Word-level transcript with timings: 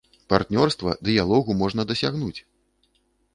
Партнёрства, 0.31 0.95
дыялогу 1.09 1.57
можна 1.61 1.87
дасягнуць. 1.93 2.35